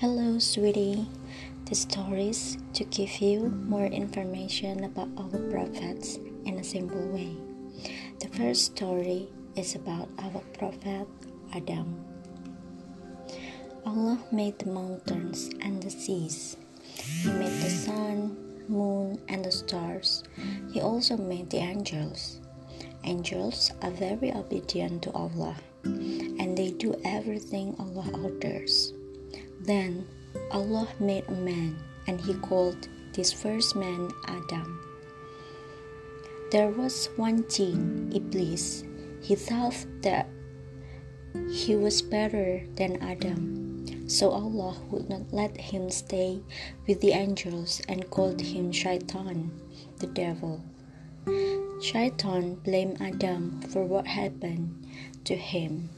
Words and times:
Hello, 0.00 0.38
sweetie. 0.38 1.04
The 1.68 1.74
stories 1.74 2.56
to 2.72 2.84
give 2.84 3.20
you 3.20 3.52
more 3.68 3.84
information 3.84 4.84
about 4.84 5.12
our 5.18 5.36
prophets 5.52 6.16
in 6.46 6.56
a 6.56 6.64
simple 6.64 7.06
way. 7.12 7.36
The 8.18 8.28
first 8.28 8.64
story 8.72 9.28
is 9.56 9.74
about 9.74 10.08
our 10.18 10.40
prophet 10.56 11.06
Adam. 11.52 12.00
Allah 13.84 14.16
made 14.32 14.58
the 14.58 14.72
mountains 14.72 15.50
and 15.60 15.82
the 15.82 15.90
seas. 15.90 16.56
He 16.96 17.28
made 17.28 17.60
the 17.60 17.68
sun, 17.68 18.64
moon, 18.68 19.20
and 19.28 19.44
the 19.44 19.52
stars. 19.52 20.24
He 20.72 20.80
also 20.80 21.18
made 21.18 21.50
the 21.50 21.58
angels. 21.60 22.40
Angels 23.04 23.70
are 23.82 23.92
very 23.92 24.32
obedient 24.32 25.02
to 25.02 25.12
Allah, 25.12 25.56
and 25.84 26.56
they 26.56 26.70
do 26.70 26.96
everything 27.04 27.76
Allah 27.78 28.08
orders. 28.16 28.94
Then 29.60 30.06
Allah 30.50 30.88
made 30.98 31.28
a 31.28 31.32
man, 31.32 31.76
and 32.06 32.20
he 32.20 32.34
called 32.34 32.88
this 33.12 33.32
first 33.32 33.76
man 33.76 34.10
Adam. 34.26 34.80
There 36.50 36.70
was 36.70 37.08
one 37.16 37.48
jinn, 37.48 38.10
Iblis. 38.14 38.84
He 39.22 39.36
thought 39.36 39.86
that 40.02 40.26
he 41.52 41.76
was 41.76 42.02
better 42.02 42.64
than 42.74 43.00
Adam. 43.02 44.08
So 44.08 44.30
Allah 44.30 44.76
would 44.90 45.08
not 45.08 45.32
let 45.32 45.56
him 45.56 45.90
stay 45.90 46.40
with 46.88 47.00
the 47.00 47.12
angels 47.12 47.80
and 47.88 48.10
called 48.10 48.40
him 48.40 48.72
Shaitan, 48.72 49.52
the 49.98 50.08
devil. 50.08 50.64
Shaitan 51.80 52.56
blamed 52.56 53.00
Adam 53.00 53.60
for 53.70 53.84
what 53.84 54.06
happened 54.08 54.86
to 55.24 55.36
him. 55.36 55.90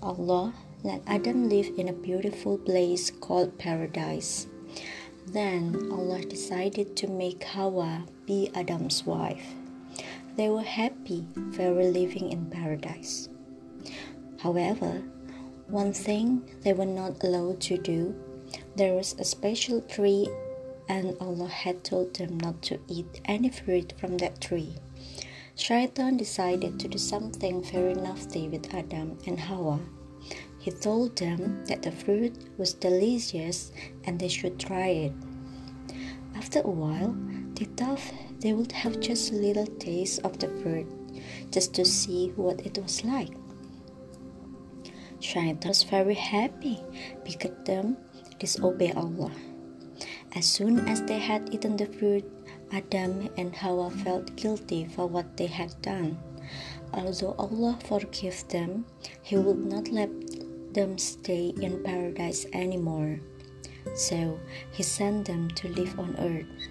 Allah 0.00 0.54
let 0.84 1.02
Adam 1.06 1.48
live 1.48 1.70
in 1.76 1.88
a 1.88 1.92
beautiful 1.92 2.58
place 2.58 3.10
called 3.10 3.58
paradise. 3.58 4.46
Then 5.26 5.90
Allah 5.92 6.22
decided 6.22 6.96
to 6.96 7.08
make 7.08 7.42
Hawa 7.44 8.04
be 8.26 8.50
Adam's 8.54 9.04
wife. 9.04 9.54
They 10.36 10.48
were 10.48 10.62
happy 10.62 11.26
for 11.52 11.82
living 11.82 12.30
in 12.30 12.46
paradise. 12.46 13.28
However, 14.38 15.02
one 15.66 15.92
thing 15.92 16.48
they 16.62 16.72
were 16.72 16.86
not 16.86 17.22
allowed 17.24 17.60
to 17.62 17.76
do 17.76 18.14
there 18.76 18.94
was 18.94 19.14
a 19.18 19.24
special 19.24 19.80
tree, 19.80 20.28
and 20.88 21.16
Allah 21.20 21.48
had 21.48 21.84
told 21.84 22.14
them 22.14 22.38
not 22.38 22.62
to 22.62 22.78
eat 22.88 23.20
any 23.24 23.50
fruit 23.50 23.92
from 23.98 24.18
that 24.18 24.40
tree. 24.40 24.76
Shaitan 25.56 26.16
decided 26.16 26.78
to 26.80 26.88
do 26.88 26.98
something 26.98 27.62
very 27.62 27.94
nasty 27.94 28.48
with 28.48 28.72
Adam 28.72 29.18
and 29.26 29.40
Hawa. 29.40 29.80
He 30.58 30.70
told 30.70 31.16
them 31.16 31.64
that 31.66 31.82
the 31.82 31.92
fruit 31.92 32.34
was 32.58 32.74
delicious 32.74 33.72
and 34.04 34.18
they 34.18 34.28
should 34.28 34.58
try 34.58 34.88
it. 34.88 35.12
After 36.36 36.60
a 36.60 36.70
while, 36.70 37.16
they 37.54 37.64
thought 37.64 38.00
they 38.40 38.52
would 38.52 38.72
have 38.72 39.00
just 39.00 39.32
a 39.32 39.36
little 39.36 39.66
taste 39.66 40.20
of 40.24 40.38
the 40.38 40.48
fruit, 40.62 40.86
just 41.50 41.74
to 41.74 41.84
see 41.84 42.32
what 42.36 42.64
it 42.66 42.78
was 42.78 43.04
like. 43.04 43.30
Shaitan 45.20 45.58
was 45.66 45.82
very 45.82 46.14
happy 46.14 46.78
because 47.24 47.56
them 47.64 47.96
disobey 48.38 48.92
Allah. 48.92 49.32
As 50.34 50.46
soon 50.46 50.80
as 50.88 51.02
they 51.02 51.18
had 51.18 51.52
eaten 51.52 51.76
the 51.76 51.86
fruit, 51.86 52.24
Adam 52.70 53.28
and 53.36 53.54
Hawa 53.56 53.90
felt 53.90 54.36
guilty 54.36 54.84
for 54.84 55.06
what 55.06 55.36
they 55.36 55.46
had 55.46 55.74
done. 55.82 56.18
Although 56.92 57.34
Allah 57.38 57.78
forgave 57.84 58.46
them, 58.48 58.86
He 59.22 59.36
would 59.36 59.64
not 59.66 59.88
let 59.88 60.10
them 60.74 60.98
stay 60.98 61.54
in 61.60 61.82
paradise 61.82 62.46
anymore. 62.52 63.20
So 63.94 64.38
he 64.70 64.82
sent 64.82 65.26
them 65.26 65.48
to 65.50 65.68
live 65.68 65.98
on 65.98 66.16
earth. 66.18 66.68